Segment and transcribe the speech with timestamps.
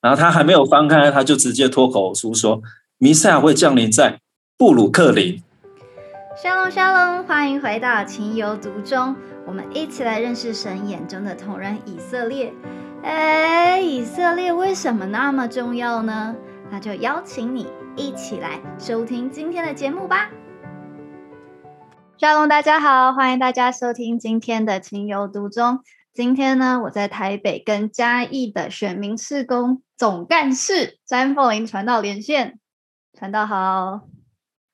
[0.00, 2.62] 然后他还没有翻开，他就直接脱口而出说
[2.98, 4.20] ：“弥赛亚会降临在
[4.56, 5.42] 布鲁克林。”
[6.40, 12.52] 沙龙沙龙，欢迎回到情有独钟，我们一起来认识神眼中的同人以色列。
[13.02, 16.36] 哎，以色列为什么那么重要呢？
[16.70, 20.30] 那就邀请你一起来收听今天的节目吧。
[22.18, 25.80] 沙龙，大家好，欢迎大家收听今天的情有独钟。
[26.14, 32.60] 今天呢，我在台北跟嘉义的选民事工总干事詹凤玲传道连线，
[33.18, 34.02] 传道好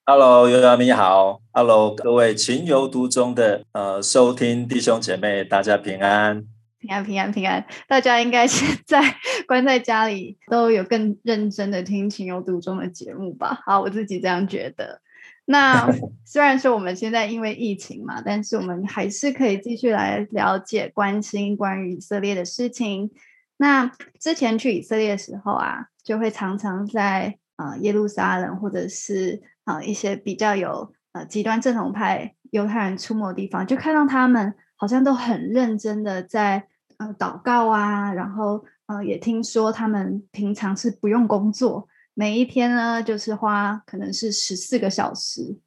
[0.05, 6.45] ，Hello，尤亚米好，Hello，各位情有独钟的呃收听弟兄姐妹，大家平安。
[6.79, 9.01] 平安平安平安，大家应该现 在
[9.49, 13.63] 关在家里都有更认真的听情有独钟的节目吧？
[13.65, 15.01] 好，我自己这样觉得。
[15.47, 15.91] 那
[16.27, 23.11] 虽然说我们现在因为疫情嘛，但是我们还是可以继续来了解、关心关于以色列的事情。
[23.57, 23.87] 那
[24.19, 36.69] 之前去以色列的时候啊，就会常常在啊耶路撒冷或者是啊一些比较有呃极端正统派犹太人出没的地方，就看到他们好像都很认真的在。
[36.97, 45.59] 呃，祷告啊，然后呃，也听说他们平常是不用工作，每一天呢，就是花可能是十四个小时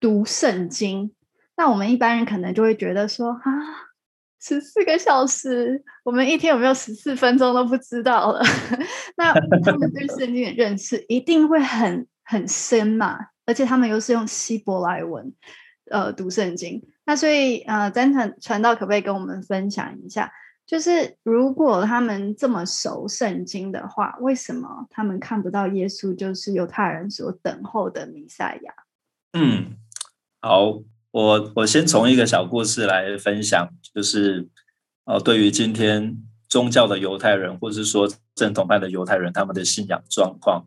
[0.00, 1.14] 读圣经。
[1.56, 3.52] 那我们一般人可能就会觉得说啊，
[4.42, 8.42] 十四个小时，我们一天有没有十四分钟都不知道了。
[9.16, 15.32] 那他们对圣经的认识一定会很很深嘛，而且他们又是用希伯来文
[15.90, 16.82] 呃读圣经。
[17.04, 20.32] 那所以呃，詹传传道可不可以跟我们分享一下？
[20.66, 28.72] 就是如果他们这么熟圣经的话，为什么他们看不到耶稣就是犹太人所等候的弥赛亚？
[29.34, 29.76] 嗯，
[30.40, 30.80] 好，
[31.12, 34.48] 我我先从一个小故事来分享，就是
[35.04, 36.16] 呃，对于今天
[36.48, 40.64] 宗教的犹太人，或者是说正统派的犹太人，他们的信仰状况。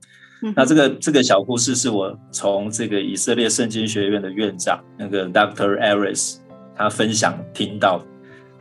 [0.56, 5.80] 那这个这个小故事是我从这个以色列圣经学院的院长那个 Dr.
[5.80, 6.36] Aris
[6.76, 8.06] 他分享听到。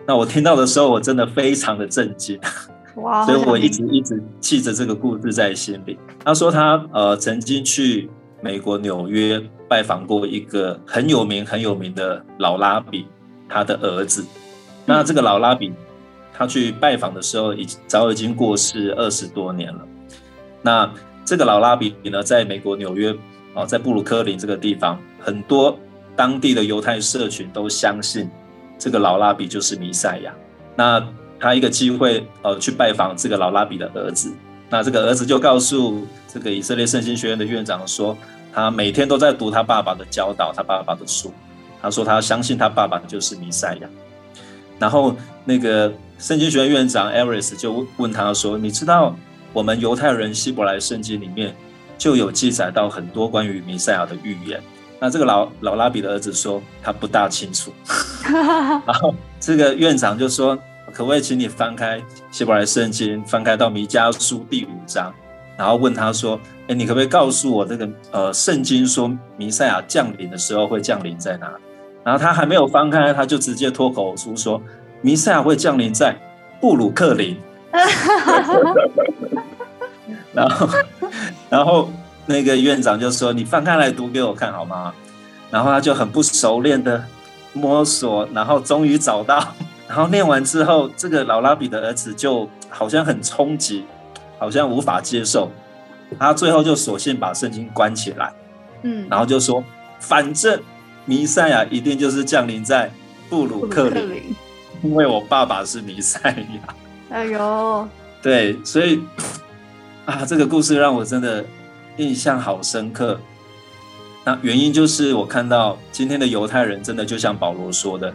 [0.06, 2.38] 那我听到的时候，我真的非常的震惊，
[2.97, 3.26] 哇！
[3.26, 5.98] 所以我一直一直记着这个故事在心里。
[6.25, 8.09] 他说他呃曾经去
[8.41, 9.42] 美国纽约
[9.74, 13.08] 拜访过一个很有名很有名的老拉比，
[13.48, 14.24] 他的儿子。
[14.86, 15.72] 那这个老拉比
[16.32, 19.80] 他去拜访的时候，已早已经过世二十多年了。
[20.62, 20.88] 那
[21.24, 23.12] 这个老拉比呢，在美国纽约
[23.54, 25.76] 哦，在布鲁克林这个地方，很多
[26.14, 28.30] 当地的犹太社群都相信。
[28.78, 30.32] 这个老拉比就是弥赛亚，
[30.76, 31.04] 那
[31.41, 34.32] 他一个机会，呃，去拜访这个老拉比的儿子，
[34.70, 38.16] 那这个儿子就告诉这个以色列圣经学院的院长说，
[38.54, 41.32] 他每天都在读他爸爸的教导，他爸爸的书，
[41.82, 43.88] 他说他相信他爸爸就是弥赛亚。
[44.78, 49.15] 然后那个圣经学院院长艾瑞斯就问他说，你知道
[49.53, 51.54] 我们犹太人希伯来圣经里面
[51.98, 54.62] 就有记载到很多关于弥赛亚的预言。
[55.00, 57.72] 那这个老老拉比的儿子说他不大清楚，
[58.86, 60.56] 然后这个院长就说
[60.92, 62.00] 可不可以请你翻开
[62.31, 65.12] 希伯来圣经，翻开到弥迦书第五章，
[65.56, 66.38] 然后问他说，
[66.69, 71.50] 哎，你可不可以告诉我这个呃圣经说弥赛亚降临的时候会降临在哪？
[72.03, 74.60] 然后他还没有翻开，他就直接脱口而出说
[75.00, 76.16] 弥赛亚会降临在
[76.60, 77.37] 布鲁克林，
[80.32, 80.69] 然 后
[81.50, 81.91] 然后。
[82.26, 84.94] 那个院长就说：“你翻开来读给我看好吗？”
[85.53, 87.04] 然后他就很不熟练的
[87.53, 89.47] 摸索，然后终于找到。
[89.86, 93.84] 然后念完之后，这个老拉比的儿子就好像很冲击，
[94.44, 95.50] 好像无法接受。
[96.19, 98.32] 他最后就索性把圣经关起来，
[98.82, 99.65] 嗯，然后就说
[99.99, 100.60] ：“反正
[101.06, 102.91] 弥赛亚一定就是降临在
[103.31, 104.37] 布鲁克林，
[104.83, 106.75] 因为我爸爸是弥赛亚。”
[107.10, 107.88] 哎呦，
[108.22, 109.00] 对，所以
[110.04, 111.44] 啊，这个故事让我真的。
[111.97, 113.21] 印象好深刻，
[114.25, 118.12] 那原因就是我看到今天的犹太人真的就像保罗说的，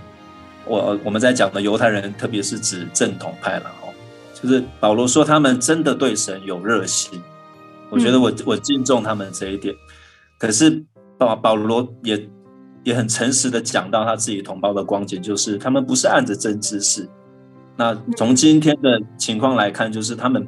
[0.65, 3.88] 我我们在讲的犹太人，特别是指正统派了哦，
[4.41, 7.21] 就是保罗说他们真的对神有热心，
[7.89, 9.75] 我觉得我我敬重他们这一点。
[10.37, 10.83] 可是
[11.17, 12.29] 保保罗也
[12.83, 17.07] 也很诚实的讲到他自己同胞的光景，就是他们不是按着真知识。
[17.75, 20.47] 那从今天的情况来看，就是他们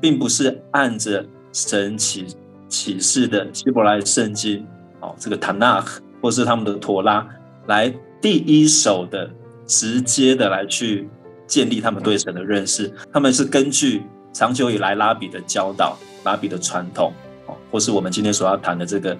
[0.00, 2.26] 并不是按着神启。
[2.70, 4.62] 启示的希伯来圣经，
[5.00, 7.26] 哦，这个塔纳克或是他们的妥拉，
[7.66, 7.88] 来
[8.20, 9.30] 第一手的、
[9.64, 11.08] 直接的来去
[11.48, 12.92] 建立他们对神的认识。
[13.12, 17.12] 他们是根据长久以来拉比的教导、拉比的传统，
[17.46, 19.16] 哦，或是我们今天所要谈的这个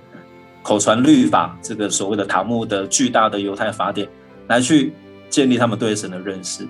[0.62, 4.06] 口传律法，这个所谓的塔木的巨大的犹太法典，
[4.46, 4.92] 来去
[5.28, 6.68] 建立他们对神的认识。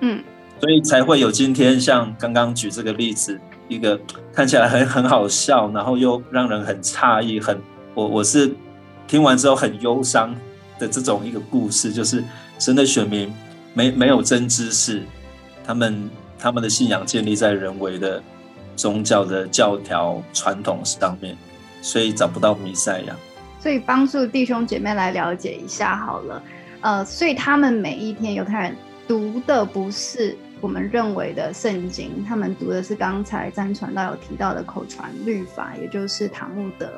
[0.00, 0.22] 嗯，
[0.60, 3.40] 所以才会有今天像刚刚举这个例子。
[3.68, 3.96] 一个
[4.32, 7.56] 看起来很很好笑，然后又让人很诧异，很
[7.94, 8.50] 我我是
[9.06, 10.34] 听完之后很忧伤
[10.76, 12.20] 的这种一个故事，就是
[12.58, 13.32] 神的选民
[13.74, 15.02] 没没有真知识，
[15.64, 18.22] 他们他们的信仰建立在人为的
[18.76, 21.36] 宗教的教条传统上面，
[21.82, 23.16] 所以找不到弥赛亚。
[23.60, 26.42] 所以帮助弟兄姐妹来了解一下好了，
[26.80, 28.76] 呃，所以他们每一天犹太人
[29.06, 36.90] 读的不是我们认为的圣经，他们读的是刚才詹传道有提到的口传律法，也就是塔木德，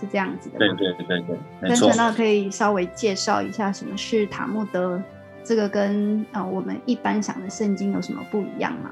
[0.00, 0.58] 是这样子的。
[0.58, 1.22] 对对对
[1.60, 5.02] 对，詹传道可以稍微介绍一下什么是塔木德，
[5.48, 8.90] 这个跟呃我们一般想的圣经有什么不一样吗？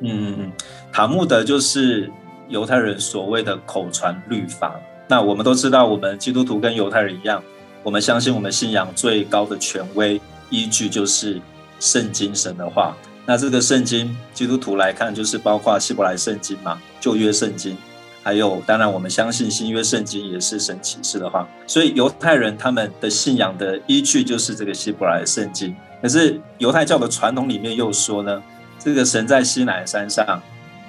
[0.00, 0.50] 嗯，
[0.92, 2.10] 塔木德就是
[2.48, 4.74] 犹太人所谓的口传律法。
[5.06, 7.40] 那我们都知道，我们基督徒跟犹太人一样，
[7.84, 10.20] 我们相信我们信仰最高的权威
[10.50, 11.40] 依据就是
[11.78, 12.96] 圣经神的话。
[13.24, 17.76] 那这个圣经，基督徒来看，就是包括希伯来圣经嘛，旧约圣经，
[18.22, 21.48] 还有当然我们相信新约圣经也是神启示的话。
[21.66, 25.74] 所以犹太人他们的信仰的依据就是这个希伯来圣经。
[26.00, 28.42] 可是犹太教的传统里面又说呢，
[28.78, 30.40] 这个神在西乃山上。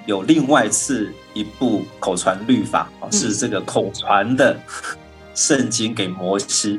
[0.06, 4.54] 有另外赐一部口传律法，是这个口传的
[5.34, 6.78] 圣经给摩西。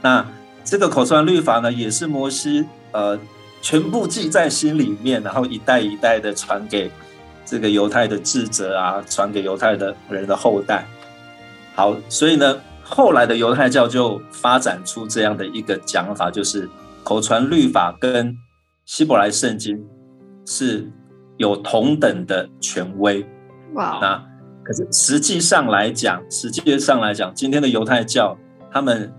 [0.00, 0.26] 那
[0.64, 3.20] 这个口传律法呢，也是摩西呃
[3.60, 6.90] 全部记在心里面，然后一代一代的传给
[7.44, 10.84] 这个犹太的智者啊，传给犹太的人的后代。
[11.74, 16.68] 好，所以呢，后来的犹太教就发展出这样的一个讲法，就是
[17.02, 18.36] 口传律法跟
[18.84, 19.84] 希伯来圣经
[20.46, 20.90] 是。
[21.38, 23.26] 有同等的权威，
[23.72, 23.98] 哇！
[24.00, 24.24] 那
[24.62, 28.36] 可是实际上来讲，实际上来讲，今天的犹太教
[28.70, 29.12] 他们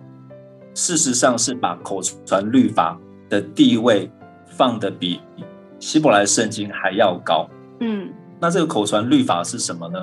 [0.74, 2.98] 事实上是把口传律法
[3.30, 4.10] 的地位
[4.46, 5.20] 放的比
[5.80, 7.50] 希伯来圣经还要高。
[7.86, 8.10] 嗯，
[8.40, 10.00] 那这个口传律法是什么呢？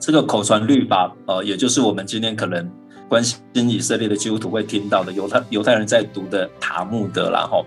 [0.00, 2.68] 这个口传律法，呃，也就是我们今天可能
[3.08, 7.64] 关心以色列的基督徒会听到的犹太犹太人在读的塔木德，然后。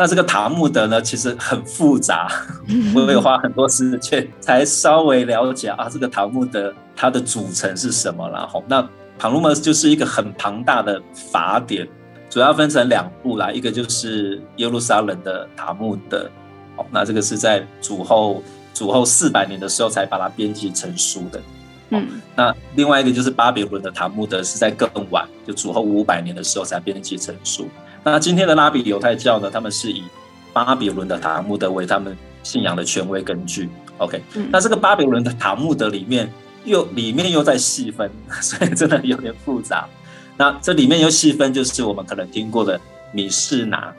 [0.00, 2.28] 那这个塔木德呢，其实很复杂，
[2.94, 8.30] 我也花很多时间才稍微了解啊，这个塔木德它的组成是什么。
[8.30, 8.88] 然后，那
[9.18, 11.88] 塔木德就是一个很庞大的法典，
[12.30, 16.30] 主要分成两部啦，一个就是耶路撒冷的塔木德，
[16.76, 18.40] 哦，那这个是在主后
[18.78, 21.42] 主后四百年的时候才把它编辑成书的。
[21.90, 27.66] 嗯，那另外一个就是巴比伦的塔木德是在更晚，就主后五百年的时候才编辑成书。
[28.04, 29.50] 那今天的拉比犹太教呢？
[29.50, 30.04] 他们是以
[30.52, 33.68] 巴比伦的塔木德为他们信仰的权威根据。
[33.96, 36.32] OK，那这个巴比伦的塔木德里面
[36.64, 38.08] 又里面又在细分，
[38.40, 39.88] 所以真的有点复杂。
[40.38, 42.80] 那这里面又细分，就是我们可能听过的
[43.12, 43.92] 米士拿。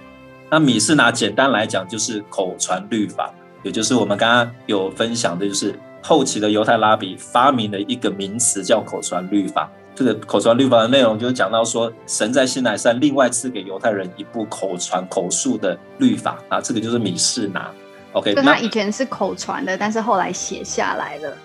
[0.50, 3.32] 那米士拿简单来讲就是口传律法，
[3.64, 9.70] 也就是我们刚刚有分享的，就是后期的犹太拉比发明了一个名词叫口传律法。
[9.96, 17.70] 这个口传律法的内容就是讲到说，神在西乃山另外赐给犹太人一部口传口述的律法啊，这个就是米士拿。
[18.14, 21.38] OK，那他以前是口传的，但是后来写下来了，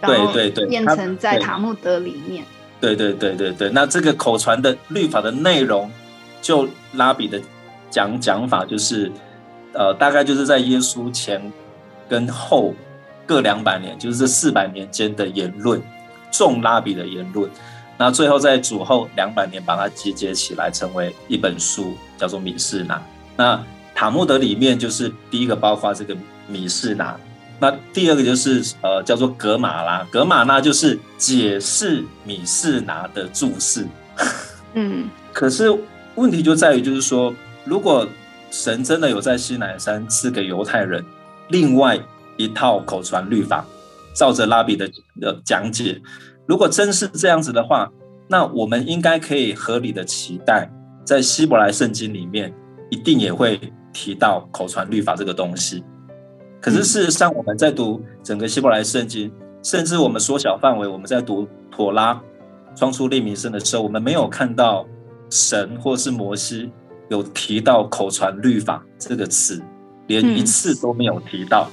[0.00, 2.42] 对对对，变成在塔木德里面。
[2.80, 5.90] 对对对对对，那这个口传的律法的内容，
[6.40, 7.38] 就拉比的
[7.90, 9.12] 讲讲法就是，
[9.72, 11.40] 呃，大概就是在耶稣前
[12.08, 12.74] 跟后
[13.26, 15.80] 各两百年，就是这四百年间的言论，
[16.30, 17.48] 众拉比的言论。
[17.96, 22.96] 那最后在主后两百年把它集结起来成为一本书，叫做《米士拿》。
[23.36, 23.62] 那
[23.94, 26.16] 塔木德里面就是第一个包括这个
[26.48, 27.14] 米士拿，
[27.58, 33.86] 那第二个就是呃叫做格马拉，格马拉就是解释米士拿的注释。
[34.72, 35.70] 嗯，可是
[36.14, 38.08] 问题就在于就是说，如果
[38.50, 41.04] 神真的有在西南山赐给犹太人
[41.48, 41.98] 另外
[42.36, 43.64] 一套口传律法，
[44.14, 44.90] 照着拉比的
[45.20, 46.00] 的讲解。
[46.46, 47.90] 如果真是这样子的话，
[48.28, 50.70] 那我们应该可以合理的期待，
[51.04, 52.52] 在希伯来圣经里面
[52.90, 53.60] 一定也会
[53.92, 55.84] 提到口传律法这个东西。
[56.60, 62.20] 可是事实上，我们在读整个希伯来圣经，甚至我们缩小范围，我们在读妥拉、
[62.74, 64.86] 创出列民圣的时候，我们没有看到
[65.30, 66.70] 神或是摩西
[67.10, 69.62] 有提到口传律法这个词，
[70.06, 71.70] 连一次都没有提到，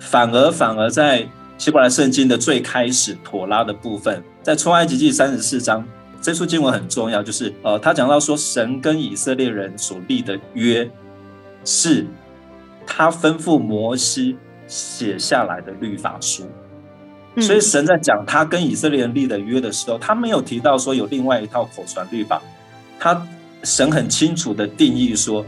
[0.00, 1.26] 反而反而在。
[1.58, 5.86] 希伯来圣经的最开始，妥拉的部分，在出埃及记三十四章，
[6.20, 10.90] 这处经文很重要，就是呃，他讲到说，神跟以色列人所立的约，
[11.64, 12.04] 是
[12.84, 14.36] 他吩咐摩西
[14.66, 16.50] 写下来的律法书。
[17.40, 22.42] 所以神在讲他跟以色列人立的约的时候，他没有提到说有另外一套口传律法，
[22.98, 23.24] 他
[23.62, 25.44] 神很清楚的定义说，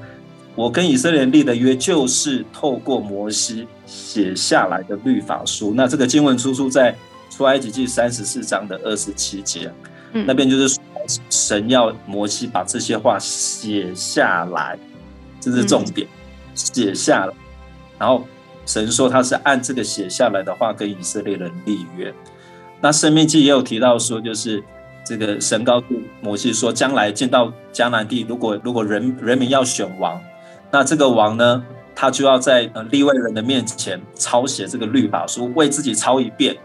[0.55, 5.73] 我跟以色列人立的约，就是透过摩西写下来的律法书。
[5.77, 6.95] 那这个经文出处在
[7.31, 9.71] 出埃及记三十四章的二十七节，
[10.13, 10.79] 那边就是
[11.29, 14.79] 神要摩西把这些话写下来，
[15.41, 16.07] 这是重点，
[16.55, 17.35] 写下来。
[17.99, 18.25] 然后
[18.65, 22.15] 神说他是按这个写下来的话跟以色列人立约。
[22.81, 24.63] 那生命记也有提到说，就是
[25.05, 25.87] 这个神告诉
[26.21, 30.21] 摩西说，将来见到迦南地，如果如果人人民要选王。
[30.71, 31.63] 那这个王呢，
[31.95, 36.57] 他就要在呃立位人的面前抄写这个律法书，为自己抄一遍，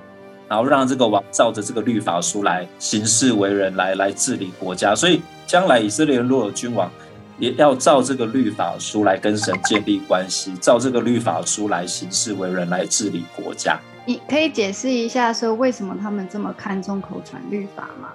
[0.47, 4.95] 然后让这个王照着这个律法书来行事为人，来来治理国家。
[4.95, 6.89] 所以将来以色列人若有君王，
[7.37, 13.79] 也要照这个律法书来跟神建立关系，照这个律法书来行事为人，来治理国家。
[14.09, 18.09] 你可以解释一下说，为什么他们这么看重口传律法吗？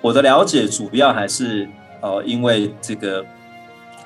[0.00, 1.68] 我的了解主要还是
[2.00, 3.24] 呃，因为这个。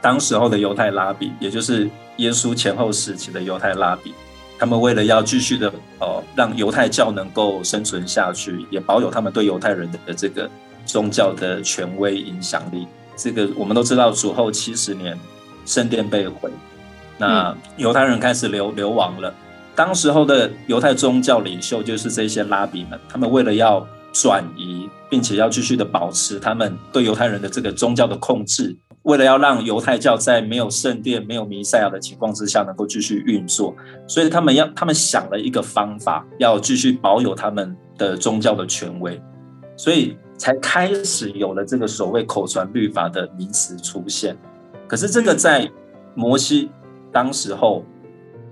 [0.02, 4.12] 当时候的犹太拉比，也就是耶稣前后时期的犹太拉比，
[4.58, 10.50] 他们为了要继续的呃让犹太教能够生存下去，也保有他们对犹太人的这个
[10.84, 12.88] 宗教的权威影响力。
[13.16, 15.16] 这个我们都知道，主后七十年
[15.64, 16.50] 圣殿被毁，
[17.16, 19.32] 那犹太人开始流流亡了。
[19.74, 28.76] 当时候的犹太宗教领袖就是这些拉比们，他们为了要转移，并且要继续的保持他们对犹太人的这个宗教的控制。
[29.04, 33.74] 为了要让犹太教在没有圣殿、没有弥赛亚的情况之下能够继续运作，
[34.06, 39.20] 所以他们要他们想了一个方法，要继续保有他们的宗教的权威，
[39.76, 44.36] 所以才开始有了这个所谓口传律法的名词出现。
[44.86, 45.68] 可是这个在
[46.14, 46.70] 摩西
[47.10, 47.84] 当时候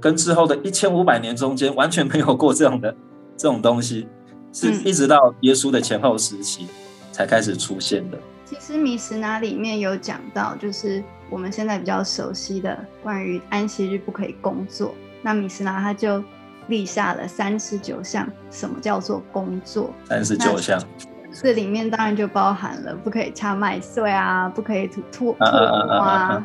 [0.00, 2.94] 跟之后的一千五百年中间完全没有过这样的
[3.36, 4.08] 这种东西，
[4.52, 6.66] 是一直到耶稣的前后时期
[7.12, 8.18] 才开始出现的。
[8.44, 14.92] 其实《米什拿》里面有讲到，就是我们现在比较熟悉的关于安息日不可以工作。
[15.22, 16.22] 那米什拿他就
[16.66, 19.90] 立下了三十九项，什么叫做工作？
[20.08, 20.82] 三十九项，
[21.30, 26.42] 这里面当然就包含了不可以掐麦穗啊，不可以吐吐吐花。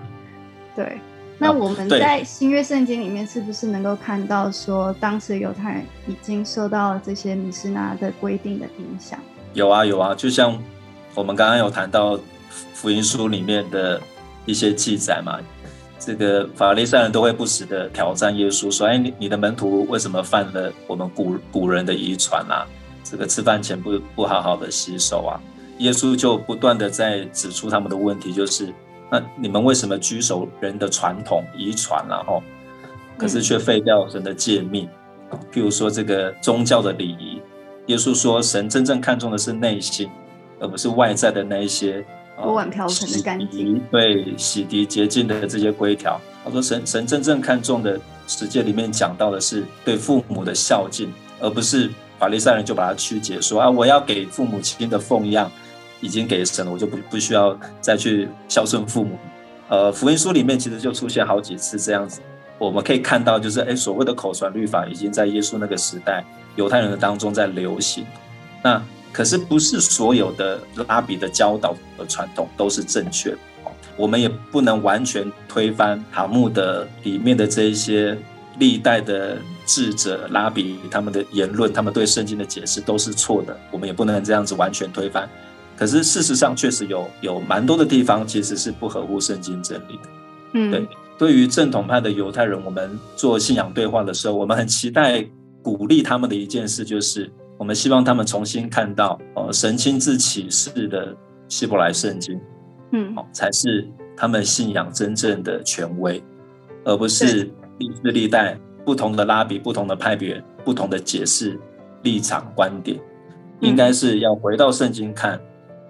[0.75, 0.99] 对，
[1.37, 9.19] 那我们在新约圣经里面是不是能够看到说，当时犹太人已经受到了这些米斯拿的规定的影响？
[9.53, 10.57] 有啊，有啊，就像。
[11.17, 12.19] 我们刚刚有谈到
[12.73, 14.01] 福音书里面的
[14.45, 15.39] 一些记载嘛，
[15.97, 22.67] 这个法利赛人都会不时的挑战耶稣，说：“哎，你你的门徒为什么犯了我们古古人的遗传啊？
[23.01, 25.39] 这个吃饭前不不好好的洗手啊？”
[25.79, 28.73] 耶稣就不断的在指出他们的问题，就是
[29.11, 32.41] 那你们为什么拘守人的传统遗传，然后
[33.17, 34.87] 可是却废掉人的诫命？
[35.51, 37.41] 譬如说这个宗教的礼仪，
[37.87, 40.09] 耶稣说神真正看重的是内心。
[40.57, 42.03] 而不是外在的那一些
[42.37, 46.19] 锅碗瓢盆的干净，对洗涤洁净的这些规条。
[46.45, 55.51] 他说神神真正看重的世界里面讲到的是对父母的孝敬，而不是法利赛人就把它曲解说啊，我要给父母亲的奉养
[56.01, 59.17] 已经给神了，我就不不需要再去孝顺父母。
[59.67, 62.21] 呃，福音书里面其实就出现好几次这样子，
[62.57, 66.23] 我们可以看到就是哎，所谓的口传律法已经在耶稣那个时代
[66.55, 68.05] 犹太人的当中在流行。
[68.63, 73.37] 那可是不是所有的拉比的教导和传统都是正确的，
[73.97, 78.17] 我们也不能完全推翻塔木的里面的这一些
[78.59, 85.27] 历代的智者拉比他们的言论，他们对圣经的解释都是错的，我们也不能这样子完全推翻。
[85.77, 90.09] 可是事实上确实有有蛮多的地方其实是不合乎圣经真理的。
[90.53, 95.25] 嗯，对，对于正统派的犹太人，我们做信仰对话的时候，我们很期待
[95.61, 97.31] 鼓励他们的一件事就是。
[97.57, 101.15] 我们希望他们重新看到，呃，神亲自启示的
[101.47, 102.37] 希伯来圣经，
[102.91, 106.21] 嗯，才是他们信仰真正的权威，
[106.83, 111.57] 而不是历世历代不同的拉比、不同的派别、不同的解释
[112.01, 112.99] 立场观点，
[113.61, 115.39] 应该是要回到圣经看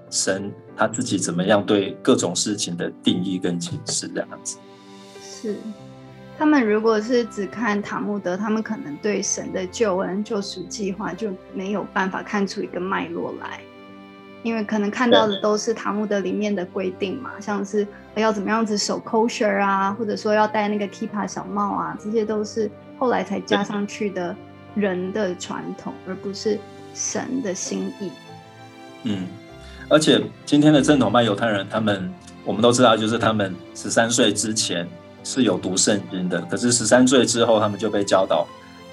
[0.10, 4.58] 神他自己怎么样对各种事情的定义跟解释这样子。
[5.22, 5.56] 是。
[6.38, 13.62] 他们如果是只看塔木德，他们可能对神的救恩救赎计划就没有办法看出一个脉络来，
[14.44, 22.70] 因为可能看到的都是塔木德里面的规定嘛，像是要怎么样子守 kosher 啊，或者说要戴那个 kippa 小帽啊，这些都是
[23.00, 24.36] 后来才加上去的
[24.76, 26.60] 人的传统，而不是
[26.94, 28.12] 神的心意。
[29.04, 29.26] 嗯，
[29.90, 32.14] 而且今天的正统派犹太人，他们
[32.44, 34.88] 我们都知道，就是他们十三岁之前。
[35.28, 38.46] 是有读圣经的，可是十三岁之后，他们就被教导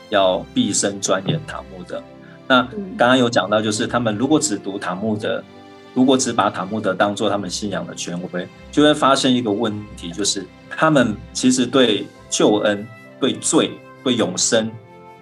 [0.08, 2.02] 要毕生钻研塔木德。
[2.48, 2.62] 那
[2.96, 5.44] 刚刚有讲到，就是他们如果只读塔木德，
[5.92, 12.88] 如果只把塔木德当做他们信仰的权威，就会发现一个问题，就是他们其实对救恩、
[13.20, 13.70] 对罪、
[14.02, 14.72] 对永生，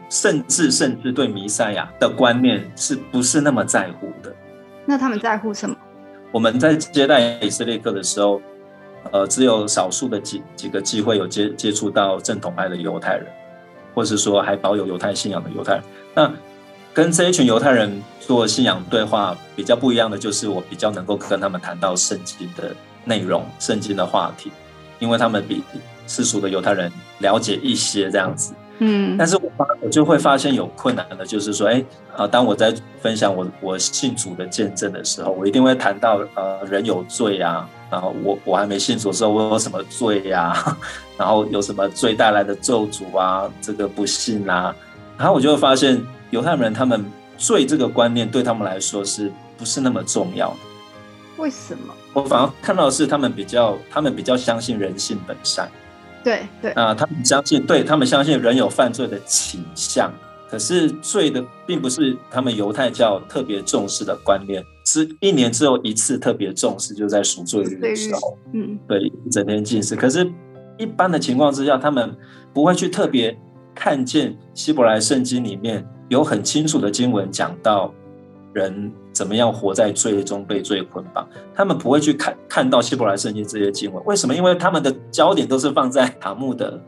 [0.09, 4.33] 甚至甚至对弥赛亚的观念，是不是那么在乎的？
[4.91, 5.77] 那他们在乎什么？
[6.33, 8.43] 我们在接待以色列客的时候，
[9.13, 13.27] 呃，只有少数的几几个机会有接接触到正统派的犹太人，
[13.95, 15.83] 或是说还保有犹太信仰的犹太人。
[16.13, 16.33] 那
[16.93, 24.51] 跟这一群犹太人做信仰对话比较不一样的，就是我比较能够跟他们谈到圣经的内容、圣经的话题，
[24.99, 25.63] 因为他们比
[26.09, 28.53] 世俗的犹太人了解一些这样子。
[28.83, 31.85] 嗯，但是我发我就会发现有困难的，就是说，哎，
[32.17, 40.77] 啊，当我在分享我我信主的见证的时候，我一定会谈到，呃，人有罪啊，然后我我还没信主的时候，我有什么罪呀，
[41.19, 44.75] 然后有什么罪带来的咒诅啊，这个不信啊，
[45.19, 47.05] 然后我就会发现犹太人他们
[47.37, 50.57] 罪这个观念对他们来说是不是那么重要？
[51.37, 51.93] 为什么？
[52.15, 55.71] 我反而看到的是他们比较他们比较相信人性本善。
[56.23, 56.71] 对对。
[56.73, 60.13] 啊，他们相信，对他们相信人有犯罪的倾向，
[60.51, 69.95] 可是罪的并不是他们犹太教特别重视的观念，是一年只有一次特别重视，就在赎罪日的时候，嗯，对，整天禁食。
[69.97, 70.31] 可是，
[70.79, 72.17] 一般的情况之下，他们
[72.53, 73.37] 不会去特别
[73.75, 77.95] 看见希伯来圣经里面有很清楚的经文讲到
[78.53, 78.93] 人。
[79.13, 81.29] 怎么样活在罪中被罪捆绑？
[81.55, 84.35] 他们不会去看看到希伯来圣经这些经文，为什么？
[84.35, 86.81] 因为他们的焦点都是放在塔木德。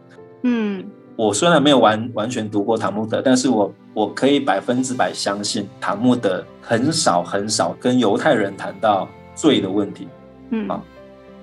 [0.44, 0.82] 嗯，
[1.14, 10.08] 我虽然没有完完全读过塔木德，但是我我可以百分之百相信塔木德很少很少跟犹太人谈到罪的问题。
[10.48, 10.82] 嗯啊，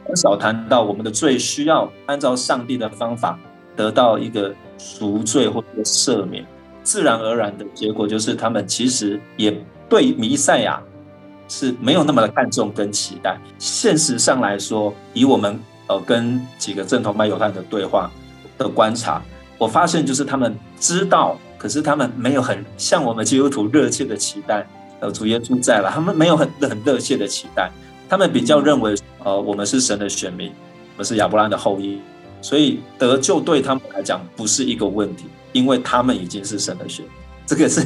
[0.08, 3.38] 很少谈到我们的罪需要按照上帝的方法
[3.76, 6.44] 得到一个赎罪或者赦免，
[6.84, 9.56] 自然而然的结果就是他们其实也。
[9.90, 10.80] 对弥赛亚
[11.48, 13.36] 是没有那么的看重跟期待。
[13.58, 18.12] 现实上来说，以我们呃跟几个正统派犹太的对话
[18.60, 19.20] 的观察，
[19.58, 24.64] 我发现就是他们知道，可是他们没有很像我们基督徒热切的期待。
[25.00, 27.72] 呃，主耶稣在了，他们没有很很热切的期待。
[28.08, 30.52] 他们比较认为，呃，我们是神的选民，
[30.94, 32.00] 我们是亚伯拉罕的后裔，
[32.44, 37.14] 所以得救对他们来讲不是一个问题，因为他们已经是神的选民。
[37.46, 37.86] 这个是。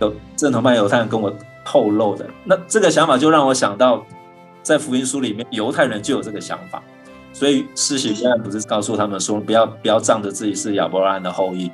[0.00, 1.30] 有正统派犹太人跟我
[1.62, 4.02] 透露的，那这个想法就让我想到，
[4.62, 6.82] 在福音书里面，犹太人就有这个想法，
[7.34, 11.70] 所以施洗约翰不是告诉他们说，不要不要仗着自己是亚伯拉罕的后裔，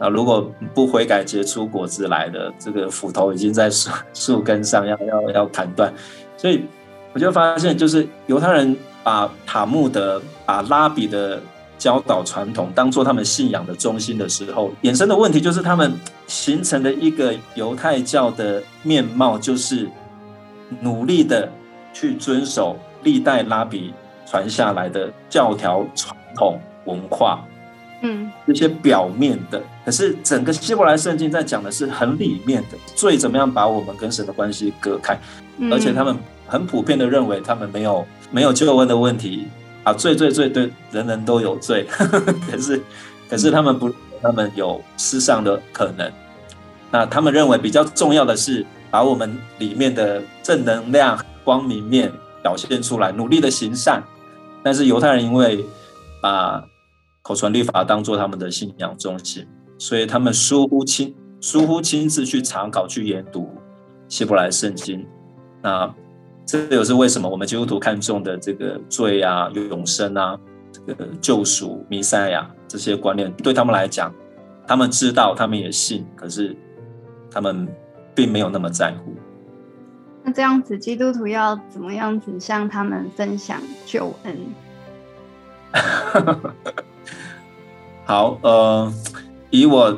[0.00, 5.94] 啊，如果不悔改结出果子来的，这个斧头已经在树树根上，要要要砍断，
[6.36, 6.64] 所以
[7.12, 11.40] 我就发现，就是犹太人把塔木德、把拉比的。
[11.80, 15.94] 教导传统当做他们信仰的中心的时候，衍生的问题就是他们
[16.26, 19.88] 形成的一个犹太教的面貌，就是
[20.80, 21.50] 努力的
[21.94, 23.94] 去遵守历代拉比
[24.26, 27.40] 传下来的教条、传统、文化，
[28.02, 29.60] 嗯，这些表面的。
[29.82, 35.18] 可是整个希伯来圣经在讲的是很里面的最，怎么样把我们跟神的关系隔开？
[35.72, 36.14] 而且他们
[36.46, 39.48] 很普遍的认为，他们没有没有救恩的问题。
[39.90, 41.84] 啊，罪罪罪，对，人人都有罪，
[42.48, 42.80] 可是，
[43.28, 46.10] 可是他们不，他们有世上的可能。
[46.92, 54.00] 那他们认为比较重要的是把我们里面的正能量、光明面表现出来，努力的行善。
[54.62, 55.64] 但是犹太人因为
[56.22, 56.64] 把
[57.22, 59.44] 口传律法当做他们的信仰中心，
[59.76, 63.52] 所以他们疏忽亲疏忽亲自去查考、去研读
[64.08, 65.04] 希伯来圣经。
[65.60, 65.92] 那。
[66.50, 70.36] 这也是为什么我们基督徒看重的这个罪啊、永生啊、
[70.72, 74.12] 这个救赎、弥赛亚这些观念，对他们来讲，
[74.66, 76.56] 他们知道，他们也信，可是
[77.30, 77.68] 他们
[78.16, 79.14] 并没有那么在乎。
[80.24, 84.36] 那这样子，基督徒要怎么样子向他们分享救恩？
[88.04, 88.92] 好，呃，
[89.50, 89.96] 以我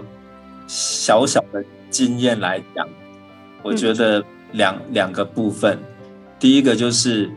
[0.66, 2.86] 小小的经验来讲，
[3.62, 5.78] 我觉得两两个部分。
[6.42, 7.30] 第一个就是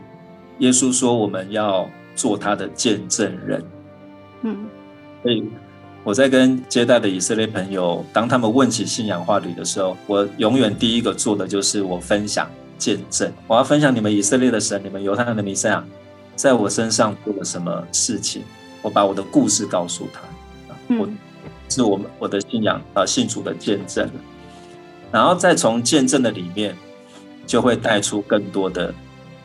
[0.58, 3.64] 耶稣说我们要做他的见证人，
[4.42, 4.66] 嗯，
[5.22, 5.44] 所以
[6.02, 15.84] 我在跟接待的以色列朋友，当他们问起信仰话题的时候，我永远第一个做的就是我分享见证，我要分享你们以色列的神，你们犹太人的弥赛亚
[16.34, 18.42] 在我身上做了什么事情，
[18.82, 20.20] 我把我的故事告诉他，
[20.96, 21.08] 我
[21.68, 24.10] 是我们我的信仰啊信主的见证，
[25.12, 26.76] 然后再从见证的里面。
[27.46, 28.92] 就会带出更多的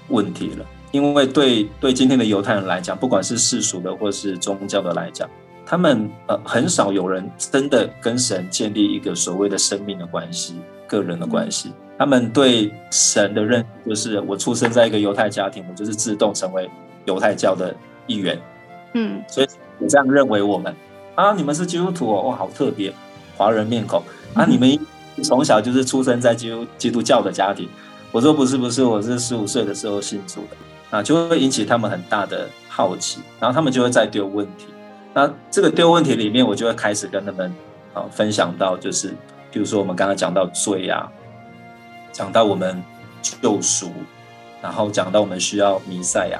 [0.10, 5.30] 问题了，因为对对今天的犹太人来讲，不管是世俗的或是宗教的来讲，
[5.66, 10.56] 他们呃很少有人真的跟神建立一个所谓的生命的关系、
[10.88, 11.72] 个人的关系。
[11.98, 16.68] 他们对神的认就是我出生在一个犹太家庭，我就是自动成为
[17.06, 17.76] 犹太教的
[18.08, 18.38] 一员。
[18.94, 20.76] 嗯，所以你这样认为我们
[21.14, 22.92] 啊，你们是基督徒哦，哇，好特别，
[23.38, 24.02] 华人面孔
[24.34, 24.78] 啊，你们
[25.24, 27.70] 从小就是出生在基督基督教的家庭。
[28.12, 34.65] 我说不是不是，我是十五岁的时候信主的，啊，就会引起他们很大的好奇，然后他们就会再丢问题。
[35.13, 37.54] 那这个丢问题里面，我就会开始跟他们
[37.93, 39.15] 啊分享到，就是
[39.50, 41.10] 比如说我们刚刚讲到罪啊，
[42.12, 42.84] 讲到我们
[43.21, 43.89] 救赎，
[44.62, 46.39] 然后讲到我们需要弥赛亚。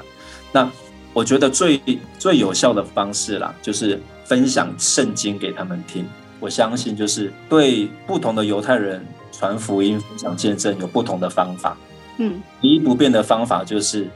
[0.52, 0.70] 那
[1.14, 1.80] 我觉得最
[2.18, 6.06] 最有效的方式啦，就是分享圣经给他们听。
[6.38, 9.02] 我相信，就是对不同的犹太人。
[9.32, 11.76] 传福音、分享见证有不同的方法。
[12.18, 14.06] 嗯，唯一不变的方法就是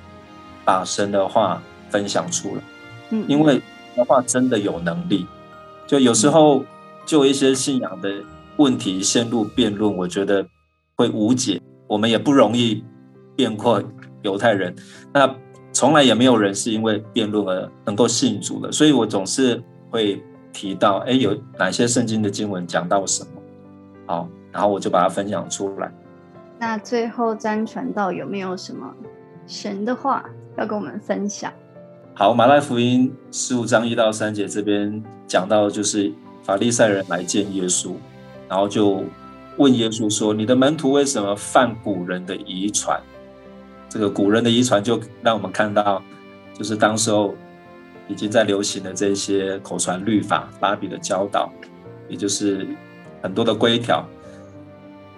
[0.64, 2.62] 把神的话分享出来。
[3.10, 3.60] 嗯，因为
[3.96, 5.26] 的话真的有能力。
[5.86, 6.62] 就有时候
[7.06, 8.12] 就一些信仰的
[8.58, 10.46] 问题陷入辩论，我觉得
[10.96, 11.60] 会无解。
[11.88, 12.84] 我们也不容易
[13.34, 13.82] 辩过
[14.22, 14.74] 犹太人。
[15.14, 15.34] 那
[15.72, 18.70] 从来也没有人是因为辩论而能够信主的。
[18.70, 23.30] 所以我总是会提到：哎，有哪些圣经的经文讲到什么？
[24.06, 24.28] 好。
[24.56, 25.92] 然后我就把它分享出来。
[26.58, 28.90] 那最后詹传道有没有什么
[29.46, 30.24] 神的话
[30.56, 31.52] 要跟我们分享？
[32.14, 36.10] 好，马太福音十五章一到三节这边讲到，就是
[36.42, 37.92] 法利赛人来见耶稣，
[38.48, 39.04] 然后就
[39.58, 42.98] 问耶稣说：“你的门徒为什么犯古人的遗传？”
[43.90, 46.02] 这个古人的遗传就让我们看到，
[46.54, 47.34] 就是当时候
[48.08, 51.52] 已经在流行的这些口传律法、拉比的教导，
[52.08, 52.66] 也就是
[53.20, 54.02] 很多的规条。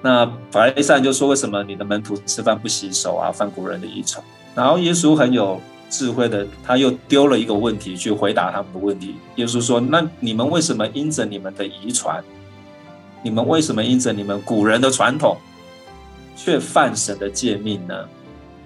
[0.00, 3.32] 那法利赛人就说：“为什么你的门徒吃饭不洗手啊？
[3.32, 9.16] 犯古人的遗传。”然后耶稣很有智慧的，他又丢了一个问题去回答他们的问题。
[9.36, 12.22] 耶稣说：“那你们为什么因着你们的遗传，
[13.22, 15.36] 你们为什么因着你们古人的传统，
[16.36, 18.08] 却犯神的诫命呢？”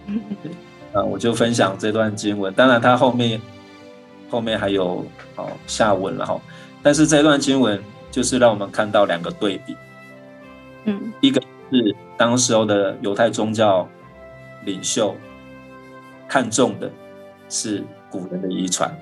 [0.92, 2.52] 啊，我就分享这段经文。
[2.52, 3.40] 当然，他后面
[4.28, 5.02] 后面还有
[5.36, 6.38] 哦下文了哈。
[6.82, 9.74] 但是这段经文就是让我们看到两个对比。
[10.84, 11.40] 嗯，一个
[11.70, 13.88] 是当时候的犹太宗教
[14.64, 15.16] 领袖
[16.28, 16.90] 看重的
[17.48, 18.92] 是古人的遗传，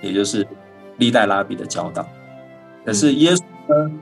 [0.00, 0.46] 也就是
[0.98, 2.06] 历代拉比的教导。
[2.84, 3.92] 可是耶稣呢，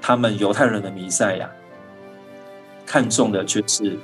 [0.00, 1.50] 他们犹太人的弥赛亚
[2.84, 3.98] 看重的却是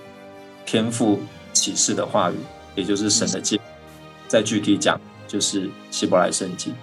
[0.64, 1.18] 天赋
[1.52, 2.36] 启示的话语，
[2.74, 3.60] 也就是神的诫。
[4.28, 6.74] 再具体讲，就是希伯来圣经。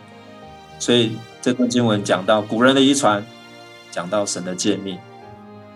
[0.80, 3.24] 所以这段经文讲到古人的遗传，
[3.92, 4.98] 讲到神的诫命。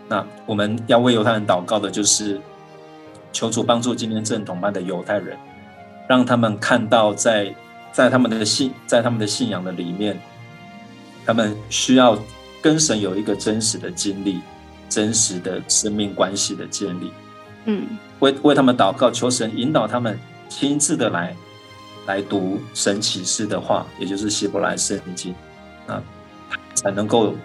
[0.08, 2.40] 那我们要为犹太人祷告的，就是
[3.34, 5.38] 求主帮助今天正统班的犹太人，
[6.08, 7.54] 让他们看到在
[7.92, 10.18] 在他们的信在他们的信仰的里面，
[11.26, 12.18] 他们需要
[12.62, 14.40] 跟神有一个真实的经历，
[14.88, 17.12] 真实的生命关系的建立。
[17.66, 17.86] 嗯，
[18.20, 20.18] 为为他们祷告，求神引导他们
[20.48, 21.36] 亲自的来
[22.06, 25.36] 来读神启示的话，也就是希伯来圣经
[25.86, 26.02] 啊，
[26.74, 27.36] 才能够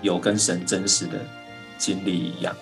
[0.00, 1.18] 有跟神真实的。
[1.78, 2.54] 经历一样，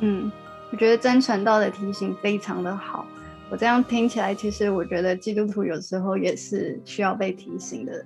[0.00, 0.30] 嗯，
[0.70, 3.06] 我觉得真传道的提醒非常的好。
[3.50, 8.04] 我这样听起来，其实我觉得基督徒有时候也是需要被提醒的，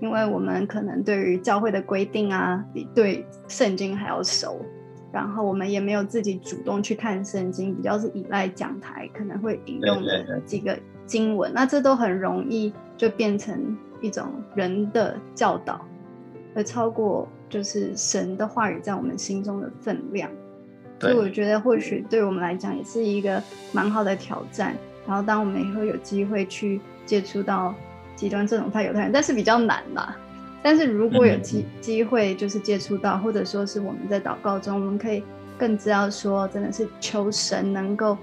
[0.00, 4.64] 因为我们可能对于教会的规定啊，比对圣经还要熟，
[5.12, 15.84] 然后我们也没有自己主动去看圣经，比较是依赖讲台可能会引用的几个经文，那这都很容易就变成一种人的教导，
[16.54, 17.28] 而超过。
[17.48, 20.28] 就是神的话语在我们心中的分量，
[20.98, 24.74] 所以我觉得或许对我们来讲也是一个蛮好的挑战。
[25.06, 27.74] 然后，当我们以后有机会去接触到
[28.16, 30.16] 极端正统派犹太人，但是比较难啦。
[30.62, 35.22] 但是如果有机机会，就是接触到，或者说是我们在祷告中，我们可以
[35.58, 38.16] 更知道说，真的是求神能够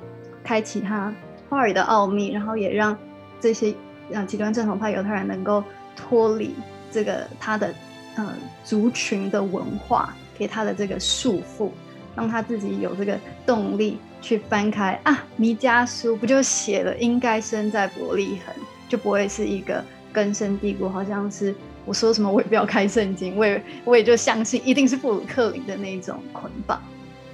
[0.43, 1.13] 开启他
[1.49, 2.97] 话语的奥秘，然后也让
[3.39, 3.73] 这些
[4.09, 5.63] 让极端正统派犹太人能够
[5.95, 6.55] 脱离
[6.89, 7.71] 这个他的。
[8.17, 8.27] 嗯，
[8.63, 11.69] 族群的文化给他的这个束缚，
[12.15, 18.53] 让他自己有这个动力去翻开啊，弥迦书不就写了应该生在伯利恒，
[18.89, 26.81] 就不会是一个根深蒂固，好像是我说什么我也不要开圣经，我也我也就相信一定是布鲁克林的那种捆绑。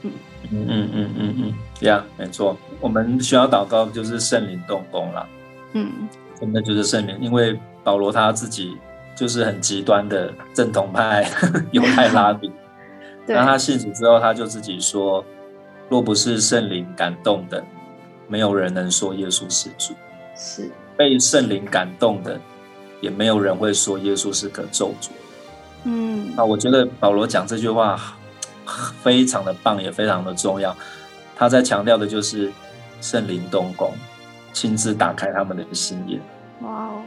[0.03, 0.11] 嗯
[0.51, 1.53] 嗯嗯嗯嗯嗯，
[1.87, 5.27] 呀，没错，我们需要祷告就是圣灵动工了。
[5.73, 5.91] 嗯，
[6.39, 8.77] 真的就是圣灵，因为保罗他自己。
[9.17, 11.27] 就是很极端的正统派
[11.73, 12.51] 犹太拉比，
[13.27, 15.25] 当他信主之后，他就自己说
[15.89, 17.63] ：“若不是圣灵感动的，
[18.27, 19.95] 没有人能说耶稣是主。
[20.35, 22.39] 是被圣灵感动的，
[23.01, 25.09] 也没有人会说耶稣是个咒诅。”
[25.83, 27.99] 嗯，那我觉得保罗讲这句话
[29.01, 30.75] 非常的棒，也非常的重要。
[31.35, 32.51] 他在强调的就是
[33.01, 33.93] 圣灵动工，
[34.53, 36.21] 亲自打开他们的心眼。
[36.61, 37.01] 哇哦！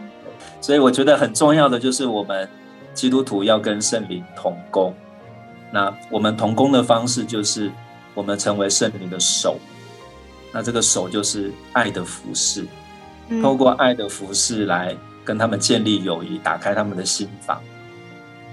[0.60, 2.48] 所以我觉得很重要的就是我们
[2.94, 4.94] 基督徒要跟圣灵同工。
[5.72, 7.70] 那我们同工的方式就是
[8.14, 9.58] 我们成为圣灵的手。
[10.52, 12.66] 那这个手就是爱的服饰，
[13.40, 17.62] 透过爱的服饰来跟他们建立友谊，打开他们的心房。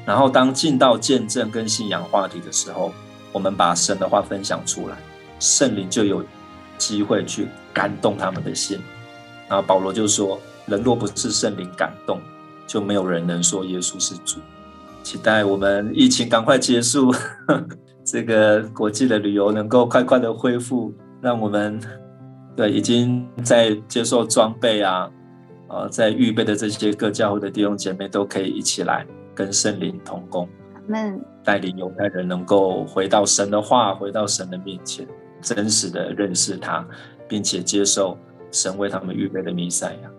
[0.05, 2.93] 然后当进到见证跟信仰话题的时候，
[3.31, 4.95] 我们把神的话分享出来，
[5.39, 6.23] 圣灵就有
[6.77, 8.79] 机会去感动他们的心。
[9.49, 12.21] 然后保罗就说：“人若不是圣灵感动，
[12.65, 14.39] 就没有人能说耶稣是主。”
[15.03, 17.13] 期待我们疫情赶快结束，
[18.03, 20.93] 这个国际的旅游能够快快的恢复。
[21.19, 21.79] 让我们
[22.55, 25.09] 对已经在接受装备啊，
[25.67, 29.03] 呃，在预备的这些各教会的弟兄姐妹都可以一起来
[29.33, 30.47] 跟圣灵同工，
[31.43, 35.07] 带领犹太人能够回到神的话，回到神的面前，
[35.41, 36.85] 真实的认识他，
[37.27, 38.15] 并且接受
[38.51, 40.09] 神为他们预备的弥赛亚。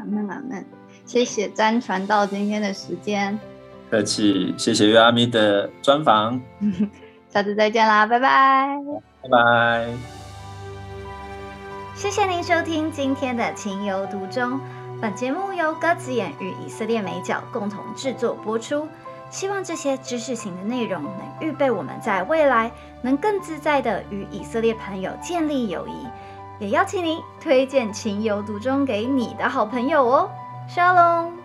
[0.00, 0.64] 阿门阿门，
[1.04, 3.38] 谢谢詹传道今天的时间，
[3.90, 6.40] 客气，谢谢月阿咪的专访，
[7.28, 8.78] 下次再见啦，拜拜。
[9.22, 9.88] 拜拜！
[11.94, 14.52] 谢谢您收听今天的《情有独钟》。
[15.02, 18.88] 本节目由鸽子眼与以色列美角共同制作播出。
[19.28, 26.06] 希望这些知识型的内容能预备我们在未来能更自在的与以色列朋友建立友谊。
[26.60, 30.30] 也邀请您推荐《情有独钟》给你的好朋友哦。
[30.68, 31.39] Shalom。